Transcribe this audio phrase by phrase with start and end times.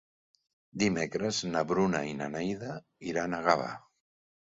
[0.83, 2.71] Dimecres na Bruna i na Neida
[3.11, 3.69] iran a Gavà.